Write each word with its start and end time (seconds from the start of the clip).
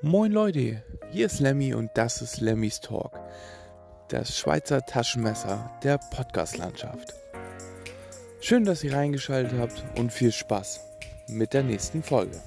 Moin 0.00 0.30
Leute, 0.30 0.80
hier 1.10 1.26
ist 1.26 1.40
Lemmy 1.40 1.74
und 1.74 1.90
das 1.94 2.22
ist 2.22 2.40
Lemmys 2.40 2.80
Talk, 2.80 3.18
das 4.06 4.38
Schweizer 4.38 4.86
Taschenmesser 4.86 5.72
der 5.82 5.98
Podcast-Landschaft. 5.98 7.14
Schön, 8.40 8.64
dass 8.64 8.84
ihr 8.84 8.94
reingeschaltet 8.94 9.58
habt 9.58 9.82
und 9.98 10.12
viel 10.12 10.30
Spaß 10.30 10.78
mit 11.26 11.52
der 11.52 11.64
nächsten 11.64 12.04
Folge. 12.04 12.40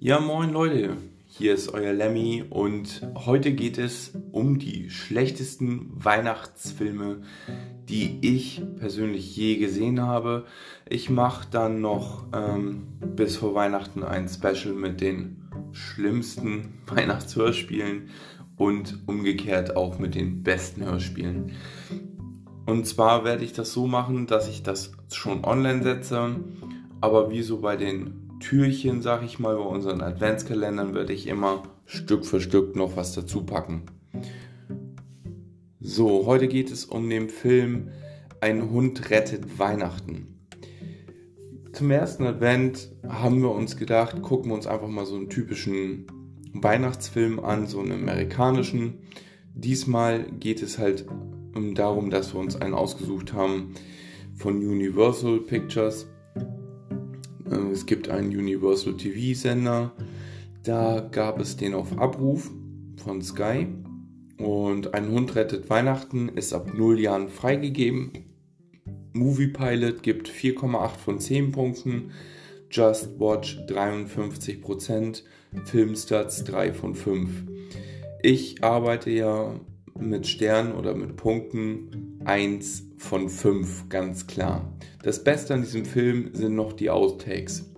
Ja, 0.00 0.20
moin 0.20 0.52
Leute, 0.52 0.96
hier 1.26 1.54
ist 1.54 1.74
euer 1.74 1.92
Lemmy 1.92 2.44
und 2.48 3.04
heute 3.16 3.50
geht 3.52 3.78
es 3.78 4.12
um 4.30 4.60
die 4.60 4.90
schlechtesten 4.90 5.90
Weihnachtsfilme, 5.92 7.22
die 7.88 8.16
ich 8.22 8.62
persönlich 8.78 9.36
je 9.36 9.56
gesehen 9.56 10.00
habe. 10.00 10.44
Ich 10.88 11.10
mache 11.10 11.48
dann 11.50 11.80
noch 11.80 12.26
ähm, 12.32 12.86
bis 13.00 13.38
vor 13.38 13.56
Weihnachten 13.56 14.04
ein 14.04 14.28
Special 14.28 14.72
mit 14.72 15.00
den 15.00 15.42
schlimmsten 15.72 16.74
Weihnachtshörspielen 16.86 18.10
und 18.56 19.00
umgekehrt 19.06 19.76
auch 19.76 19.98
mit 19.98 20.14
den 20.14 20.44
besten 20.44 20.84
Hörspielen. 20.84 21.56
Und 22.66 22.86
zwar 22.86 23.24
werde 23.24 23.42
ich 23.42 23.52
das 23.52 23.72
so 23.72 23.88
machen, 23.88 24.28
dass 24.28 24.48
ich 24.48 24.62
das 24.62 24.92
schon 25.12 25.42
online 25.42 25.82
setze, 25.82 26.36
aber 27.00 27.32
wie 27.32 27.42
so 27.42 27.60
bei 27.60 27.76
den 27.76 28.27
Türchen, 28.40 29.02
sag 29.02 29.24
ich 29.24 29.38
mal, 29.38 29.56
bei 29.56 29.62
unseren 29.62 30.00
Adventskalendern 30.00 30.94
werde 30.94 31.12
ich 31.12 31.26
immer 31.26 31.62
Stück 31.86 32.24
für 32.24 32.40
Stück 32.40 32.76
noch 32.76 32.96
was 32.96 33.14
dazu 33.14 33.44
packen. 33.44 33.82
So, 35.80 36.26
heute 36.26 36.48
geht 36.48 36.70
es 36.70 36.84
um 36.84 37.08
den 37.08 37.28
Film 37.28 37.88
Ein 38.40 38.70
Hund 38.70 39.10
rettet 39.10 39.58
Weihnachten. 39.58 40.38
Zum 41.72 41.90
ersten 41.90 42.24
Advent 42.24 42.90
haben 43.06 43.40
wir 43.40 43.50
uns 43.50 43.76
gedacht, 43.76 44.22
gucken 44.22 44.50
wir 44.50 44.54
uns 44.54 44.66
einfach 44.66 44.88
mal 44.88 45.06
so 45.06 45.16
einen 45.16 45.28
typischen 45.28 46.06
Weihnachtsfilm 46.52 47.40
an, 47.40 47.66
so 47.66 47.80
einen 47.80 47.92
amerikanischen. 47.92 48.98
Diesmal 49.54 50.24
geht 50.24 50.62
es 50.62 50.78
halt 50.78 51.06
darum, 51.74 52.10
dass 52.10 52.34
wir 52.34 52.40
uns 52.40 52.56
einen 52.56 52.74
ausgesucht 52.74 53.32
haben 53.32 53.74
von 54.34 54.56
Universal 54.56 55.40
Pictures 55.40 56.06
es 57.72 57.86
gibt 57.86 58.08
einen 58.08 58.28
Universal 58.28 58.96
TV-Sender, 58.96 59.92
da 60.64 61.00
gab 61.00 61.40
es 61.40 61.56
den 61.56 61.74
auf 61.74 61.98
Abruf 61.98 62.50
von 63.02 63.22
Sky. 63.22 63.66
Und 64.38 64.94
ein 64.94 65.10
Hund 65.10 65.34
rettet 65.34 65.68
Weihnachten 65.68 66.28
ist 66.28 66.52
ab 66.52 66.72
0 66.74 67.00
Jahren 67.00 67.28
freigegeben. 67.28 68.12
Movie 69.12 69.48
Pilot 69.48 70.02
gibt 70.02 70.28
4,8 70.28 70.88
von 70.96 71.18
10 71.18 71.52
Punkten. 71.52 72.10
Just 72.70 73.18
Watch 73.18 73.58
53%. 73.68 75.22
Filmstats 75.64 76.44
3 76.44 76.72
von 76.72 76.94
5. 76.94 77.30
Ich 78.22 78.62
arbeite 78.62 79.10
ja 79.10 79.58
mit 79.98 80.26
Sternen 80.26 80.72
oder 80.72 80.94
mit 80.94 81.16
Punkten 81.16 82.20
1 82.24 82.87
von 82.98 83.28
5, 83.28 83.88
ganz 83.88 84.26
klar. 84.26 84.72
Das 85.02 85.22
Beste 85.24 85.54
an 85.54 85.62
diesem 85.62 85.84
Film 85.84 86.30
sind 86.34 86.54
noch 86.54 86.72
die 86.72 86.90
Outtakes. 86.90 87.70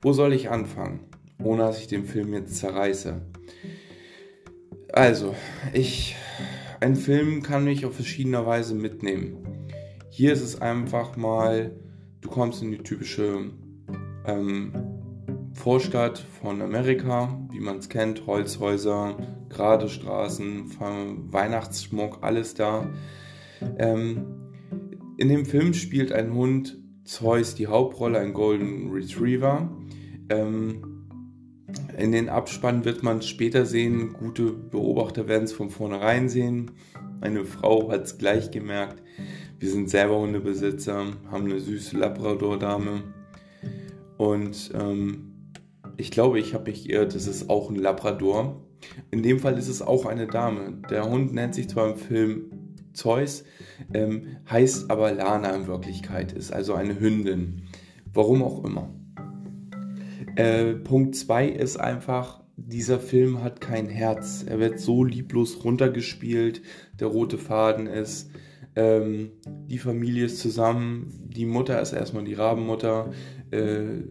Wo 0.00 0.12
soll 0.12 0.32
ich 0.32 0.50
anfangen, 0.50 1.00
ohne 1.42 1.62
dass 1.62 1.80
ich 1.80 1.88
den 1.88 2.04
Film 2.04 2.32
jetzt 2.32 2.56
zerreiße? 2.56 3.20
Also, 4.92 5.34
ich. 5.72 6.16
Ein 6.80 6.94
Film 6.94 7.42
kann 7.42 7.64
mich 7.64 7.84
auf 7.84 7.96
verschiedene 7.96 8.46
Weise 8.46 8.76
mitnehmen. 8.76 9.68
Hier 10.10 10.32
ist 10.32 10.42
es 10.42 10.60
einfach 10.60 11.16
mal, 11.16 11.72
du 12.20 12.28
kommst 12.28 12.62
in 12.62 12.70
die 12.70 12.78
typische 12.78 13.50
ähm, 14.24 14.72
Vorstadt 15.54 16.24
von 16.40 16.62
Amerika, 16.62 17.36
wie 17.50 17.58
man 17.58 17.78
es 17.78 17.88
kennt, 17.88 18.26
Holzhäuser, 18.26 19.16
gerade 19.48 19.88
Straßen, 19.88 20.70
Weihnachtsschmuck, 21.32 22.18
alles 22.20 22.54
da. 22.54 22.88
Ähm, 23.78 24.47
in 25.18 25.28
dem 25.28 25.44
Film 25.44 25.74
spielt 25.74 26.12
ein 26.12 26.32
Hund 26.32 26.78
Zeus 27.04 27.54
die 27.54 27.66
Hauptrolle, 27.66 28.20
ein 28.20 28.32
Golden 28.32 28.90
Retriever. 28.92 29.68
Ähm, 30.30 31.06
in 31.98 32.12
den 32.12 32.28
Abspann 32.28 32.84
wird 32.84 33.02
man 33.02 33.20
später 33.20 33.66
sehen, 33.66 34.12
gute 34.12 34.52
Beobachter 34.52 35.26
werden 35.26 35.44
es 35.44 35.52
von 35.52 35.70
vornherein 35.70 36.28
sehen. 36.28 36.70
Meine 37.20 37.44
Frau 37.44 37.90
hat 37.90 38.04
es 38.04 38.16
gleich 38.16 38.52
gemerkt. 38.52 39.02
Wir 39.58 39.68
sind 39.68 39.90
selber 39.90 40.20
Hundebesitzer, 40.20 41.06
haben 41.30 41.44
eine 41.46 41.58
süße 41.58 41.98
Labrador-Dame. 41.98 43.02
Und 44.18 44.70
ähm, 44.74 45.32
ich 45.96 46.12
glaube, 46.12 46.38
ich 46.38 46.54
habe 46.54 46.70
mich 46.70 46.86
geirrt, 46.86 47.16
es 47.16 47.26
ist 47.26 47.50
auch 47.50 47.70
ein 47.70 47.76
Labrador. 47.76 48.62
In 49.10 49.24
dem 49.24 49.40
Fall 49.40 49.58
ist 49.58 49.68
es 49.68 49.82
auch 49.82 50.06
eine 50.06 50.28
Dame. 50.28 50.80
Der 50.90 51.10
Hund 51.10 51.34
nennt 51.34 51.56
sich 51.56 51.68
zwar 51.68 51.90
im 51.90 51.96
Film 51.96 52.52
Zeus, 52.98 53.44
ähm, 53.94 54.36
heißt 54.50 54.90
aber 54.90 55.12
Lana 55.12 55.54
in 55.54 55.66
Wirklichkeit, 55.66 56.32
ist 56.32 56.52
also 56.52 56.74
eine 56.74 56.98
Hündin. 56.98 57.62
Warum 58.12 58.42
auch 58.42 58.64
immer. 58.64 58.90
Äh, 60.36 60.74
Punkt 60.74 61.14
2 61.16 61.48
ist 61.48 61.78
einfach, 61.78 62.42
dieser 62.56 62.98
Film 62.98 63.42
hat 63.42 63.60
kein 63.60 63.88
Herz. 63.88 64.44
Er 64.46 64.58
wird 64.58 64.80
so 64.80 65.04
lieblos 65.04 65.64
runtergespielt. 65.64 66.62
Der 66.98 67.06
rote 67.06 67.38
Faden 67.38 67.86
ist, 67.86 68.30
ähm, 68.74 69.30
die 69.46 69.78
Familie 69.78 70.26
ist 70.26 70.40
zusammen. 70.40 71.28
Die 71.28 71.46
Mutter 71.46 71.80
ist 71.80 71.92
erstmal 71.92 72.24
die 72.24 72.34
Rabenmutter. 72.34 73.12
Äh, 73.52 74.02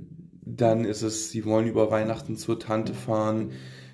dann 0.42 0.86
ist 0.86 1.02
es, 1.02 1.30
sie 1.30 1.44
wollen 1.46 1.68
über 1.68 1.92
Weihnachten 1.92 2.38
zur 2.38 2.58
Tante 2.59 2.94
fahren. 2.94 3.52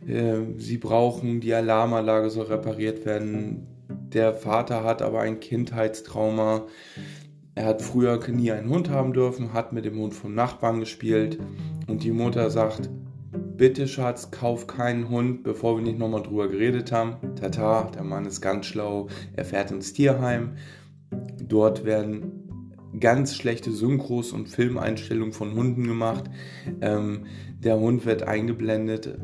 Äh, 0.08 0.42
sie 0.58 0.78
brauchen, 0.78 1.42
die 1.42 1.54
Alarmanlage 1.54 2.30
soll 2.30 2.46
repariert 2.46 3.06
werden. 3.06 3.73
Der 4.14 4.34
Vater 4.34 4.84
hat 4.84 5.02
aber 5.02 5.22
ein 5.22 5.40
Kindheitstrauma. 5.40 6.68
Er 7.56 7.66
hat 7.66 7.82
früher 7.82 8.20
nie 8.28 8.52
einen 8.52 8.70
Hund 8.70 8.90
haben 8.90 9.14
dürfen, 9.14 9.54
hat 9.54 9.74
mit 9.74 9.86
dem 9.86 9.98
Hund 9.98 10.14
vom 10.14 10.34
Nachbarn 10.36 10.80
gespielt 10.80 11.40
und 11.88 12.04
die 12.04 12.12
Mutter 12.12 12.50
sagt, 12.50 12.90
bitte 13.58 13.88
Schatz, 13.88 14.32
kauf 14.32 14.68
keinen 14.68 15.10
Hund, 15.10 15.44
bevor 15.44 15.78
wir 15.78 15.84
nicht 15.84 16.00
nochmal 16.00 16.24
drüber 16.24 16.48
geredet 16.48 16.92
haben. 16.92 17.36
Tata, 17.36 17.90
der 17.92 18.04
Mann 18.04 18.26
ist 18.26 18.42
ganz 18.42 18.66
schlau, 18.68 19.08
er 19.36 19.46
fährt 19.46 19.72
ins 19.72 19.94
Tierheim. 19.94 20.58
Dort 21.42 21.86
werden 21.86 22.44
ganz 23.00 23.36
schlechte 23.36 23.72
Synchros 23.72 24.32
und 24.32 24.50
Filmeinstellungen 24.50 25.34
von 25.34 25.54
Hunden 25.56 25.88
gemacht. 25.88 26.26
Ähm, 26.82 27.26
der 27.60 27.80
Hund 27.80 28.06
wird 28.06 28.24
eingeblendet 28.24 29.18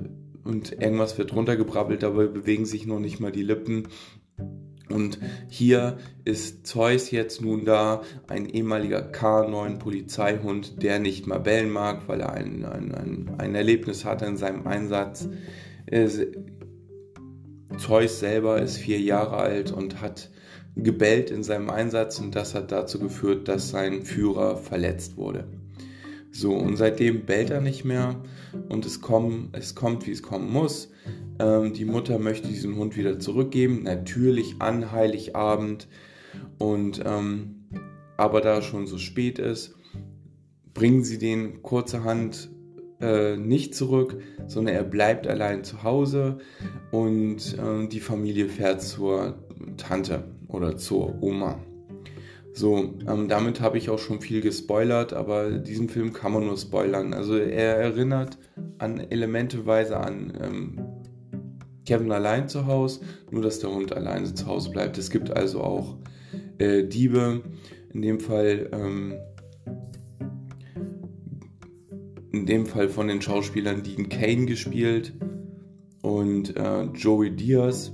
und 0.44 0.72
irgendwas 0.72 1.18
wird 1.18 1.36
runtergebrabbelt, 1.36 2.04
dabei 2.04 2.26
bewegen 2.26 2.66
sich 2.66 2.86
noch 2.86 3.00
nicht 3.00 3.20
mal 3.20 3.32
die 3.32 3.44
Lippen. 3.44 3.88
Und 4.90 5.20
hier 5.48 5.98
ist 6.26 6.66
Zeus 6.66 7.12
jetzt 7.12 7.42
nun 7.42 7.64
da, 7.66 8.02
ein 8.28 8.48
ehemaliger 8.48 9.12
K9 9.12 9.78
Polizeihund, 9.78 10.82
der 10.82 11.00
nicht 11.00 11.28
mal 11.28 11.40
bellen 11.40 11.70
mag, 11.70 12.08
weil 12.08 12.22
er 12.22 12.34
ein, 12.34 12.66
ein, 12.66 12.94
ein, 12.94 13.36
ein 13.38 13.56
Erlebnis 13.56 14.04
hatte 14.06 14.26
in 14.26 14.38
seinem 14.38 14.66
Einsatz. 14.66 15.30
Zeus 17.78 18.20
selber 18.20 18.62
ist 18.62 18.78
vier 18.78 19.00
Jahre 19.00 19.38
alt 19.38 19.72
und 19.72 20.02
hat 20.02 20.30
gebellt 20.76 21.32
in 21.32 21.44
seinem 21.44 21.70
Einsatz 21.70 22.20
und 22.20 22.36
das 22.36 22.56
hat 22.56 22.72
dazu 22.72 23.00
geführt, 23.00 23.48
dass 23.48 23.70
sein 23.70 24.04
Führer 24.04 24.58
verletzt 24.58 25.18
wurde. 25.18 25.46
So, 26.32 26.54
und 26.54 26.78
seitdem 26.78 27.26
bellt 27.26 27.50
er 27.50 27.62
nicht 27.62 27.86
mehr 27.86 28.22
und 28.70 28.86
es, 28.86 29.02
komm, 29.02 29.50
es 29.52 29.76
kommt, 29.76 30.06
wie 30.08 30.12
es 30.12 30.22
kommen 30.22 30.52
muss. 30.52 30.92
Ähm, 31.40 31.74
die 31.74 31.86
Mutter 31.86 32.20
möchte 32.20 32.48
diesen 32.48 32.76
Hund 32.76 32.96
wieder 32.98 33.20
zurückgeben, 33.20 33.84
natürlich 33.84 34.56
an 34.60 34.92
Heiligabend. 34.92 35.88
Und 36.58 37.02
ähm, 37.06 37.56
aber 38.18 38.42
da 38.42 38.62
schon 38.62 38.86
so 38.86 38.98
spät 38.98 39.40
ist, 39.40 39.76
bringen 40.74 41.04
sie 41.04 41.18
den 41.18 41.62
kurzerhand 41.62 42.50
äh, 43.00 43.38
nicht 43.38 43.74
zurück, 43.76 44.22
sondern 44.48 44.76
er 44.76 44.84
bleibt 44.84 45.26
allein 45.26 45.64
zu 45.64 45.84
Hause 45.84 46.40
und 46.92 47.58
äh, 47.58 47.88
die 47.88 48.02
Familie 48.02 48.50
fährt 48.50 48.82
zur 48.82 49.40
Tante 49.78 50.26
oder 50.48 50.76
zur 50.76 51.22
Oma. 51.24 51.60
So, 52.54 52.96
ähm, 53.08 53.28
damit 53.30 53.62
habe 53.62 53.78
ich 53.78 53.90
auch 53.90 54.00
schon 54.00 54.22
viel 54.22 54.42
gespoilert, 54.42 55.14
aber 55.14 55.52
diesen 55.52 55.88
Film 55.88 56.14
kann 56.14 56.34
man 56.34 56.46
nur 56.46 56.58
spoilern. 56.58 57.14
Also 57.14 57.38
er 57.38 57.78
erinnert 57.78 58.38
an 58.80 59.00
elementeweise 59.00 59.98
an 59.98 60.34
ähm, 60.42 60.80
Kevin 61.86 62.12
allein 62.12 62.50
zu 62.50 62.66
Hause, 62.66 63.02
nur 63.32 63.42
dass 63.42 63.60
der 63.60 63.72
Hund 63.72 63.94
alleine 63.94 64.34
zu 64.34 64.46
Hause 64.46 64.72
bleibt. 64.72 64.98
Es 64.98 65.10
gibt 65.10 65.36
also 65.36 65.62
auch 65.62 65.98
äh, 66.58 66.84
Diebe, 66.84 67.42
in 67.94 68.02
dem 68.02 68.20
Fall 68.20 68.70
ähm, 68.74 69.14
in 72.32 72.46
dem 72.46 72.66
Fall 72.66 72.90
von 72.90 73.08
den 73.08 73.22
Schauspielern 73.22 73.84
Dean 73.84 74.10
Kane 74.10 74.46
gespielt 74.46 75.14
und 76.02 76.56
äh, 76.56 76.84
Joey 76.94 77.36
Diaz. 77.36 77.92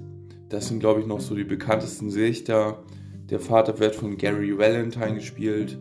Das 0.50 0.68
sind, 0.68 0.80
glaube 0.80 1.02
ich, 1.02 1.07
noch 1.07 1.22
so 1.22 1.36
die 1.36 1.44
bekanntesten 1.44 2.07
Gesichter. 2.07 2.84
Der 3.30 3.39
Vater 3.39 3.80
wird 3.80 3.95
von 3.95 4.18
Gary 4.18 4.57
Valentine 4.57 5.16
gespielt. 5.16 5.80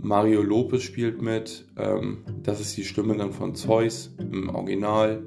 Mario 0.00 0.42
Lopez 0.42 0.82
spielt 0.82 1.22
mit. 1.22 1.66
Ähm, 1.78 2.24
das 2.42 2.60
ist 2.60 2.76
die 2.76 2.84
Stimme 2.84 3.16
dann 3.16 3.32
von 3.32 3.54
Zeus 3.54 4.14
im 4.18 4.50
Original. 4.50 5.22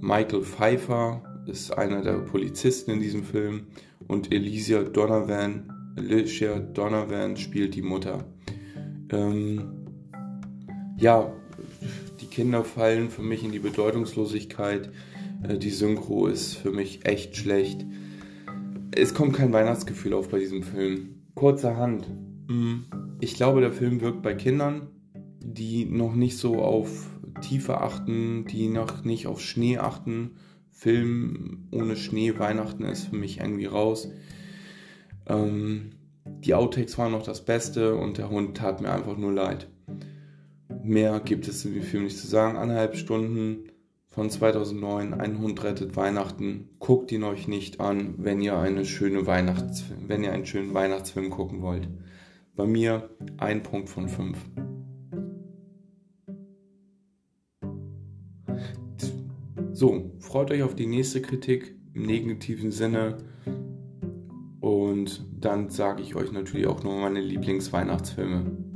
Michael 0.00 0.42
Pfeiffer 0.42 1.22
ist 1.46 1.76
einer 1.76 2.02
der 2.02 2.18
Polizisten 2.20 2.92
in 2.92 3.00
diesem 3.00 3.24
Film. 3.24 3.66
Und 4.08 4.32
Alicia 4.32 4.82
Donovan, 4.82 5.70
Alicia 5.96 6.58
Donovan 6.58 7.36
spielt 7.36 7.74
die 7.74 7.82
Mutter. 7.82 8.24
Ähm, 9.12 9.86
ja, 10.96 11.30
die 12.20 12.26
Kinder 12.26 12.64
fallen 12.64 13.10
für 13.10 13.22
mich 13.22 13.44
in 13.44 13.52
die 13.52 13.58
Bedeutungslosigkeit. 13.58 14.90
Äh, 15.46 15.58
die 15.58 15.70
Synchro 15.70 16.26
ist 16.26 16.54
für 16.54 16.70
mich 16.70 17.04
echt 17.04 17.36
schlecht. 17.36 17.84
Es 18.92 19.14
kommt 19.14 19.34
kein 19.34 19.52
Weihnachtsgefühl 19.52 20.14
auf 20.14 20.28
bei 20.28 20.38
diesem 20.38 20.62
Film. 20.62 21.22
Kurzerhand. 21.34 22.08
Mm, 22.48 22.80
ich 23.20 23.34
glaube, 23.34 23.60
der 23.60 23.72
Film 23.72 24.00
wirkt 24.00 24.22
bei 24.22 24.34
Kindern, 24.34 24.88
die 25.40 25.84
noch 25.84 26.14
nicht 26.14 26.36
so 26.36 26.62
auf 26.62 27.08
Tiefe 27.40 27.80
achten, 27.80 28.46
die 28.46 28.68
noch 28.68 29.04
nicht 29.04 29.26
auf 29.26 29.40
Schnee 29.40 29.78
achten. 29.78 30.32
Film 30.70 31.68
ohne 31.70 31.96
Schnee, 31.96 32.38
Weihnachten 32.38 32.84
ist 32.84 33.08
für 33.08 33.16
mich 33.16 33.38
irgendwie 33.38 33.66
raus. 33.66 34.08
Ähm, 35.26 35.90
die 36.24 36.54
Outtakes 36.54 36.98
waren 36.98 37.12
noch 37.12 37.22
das 37.22 37.44
Beste 37.44 37.94
und 37.94 38.18
der 38.18 38.30
Hund 38.30 38.56
tat 38.56 38.80
mir 38.80 38.90
einfach 38.90 39.16
nur 39.16 39.32
leid. 39.32 39.68
Mehr 40.82 41.20
gibt 41.20 41.46
es 41.48 41.64
in 41.64 41.74
dem 41.74 41.82
Film 41.82 42.04
nicht 42.04 42.18
zu 42.18 42.26
sagen. 42.26 42.56
Eineinhalb 42.56 42.96
Stunden 42.96 43.70
von 44.10 44.28
2009, 44.28 45.14
Ein 45.14 45.38
Hund 45.38 45.62
rettet 45.62 45.96
Weihnachten. 45.96 46.70
Guckt 46.80 47.12
ihn 47.12 47.22
euch 47.22 47.46
nicht 47.46 47.80
an, 47.80 48.14
wenn 48.18 48.40
ihr 48.40 48.58
eine 48.58 48.84
schöne 48.84 49.26
Weihnachts 49.26 49.84
wenn 50.06 50.24
ihr 50.24 50.32
einen 50.32 50.46
schönen 50.46 50.74
Weihnachtsfilm 50.74 51.30
gucken 51.30 51.62
wollt. 51.62 51.88
Bei 52.56 52.66
mir 52.66 53.10
ein 53.38 53.62
Punkt 53.62 53.88
von 53.88 54.08
fünf. 54.08 54.38
So, 59.72 60.10
freut 60.18 60.50
euch 60.50 60.62
auf 60.64 60.74
die 60.74 60.86
nächste 60.86 61.22
Kritik 61.22 61.76
im 61.94 62.02
negativen 62.02 62.72
Sinne. 62.72 63.18
Und 64.60 65.24
dann 65.38 65.70
sage 65.70 66.02
ich 66.02 66.16
euch 66.16 66.32
natürlich 66.32 66.66
auch 66.66 66.82
noch 66.82 67.00
meine 67.00 67.20
Lieblingsweihnachtsfilme. 67.20 68.69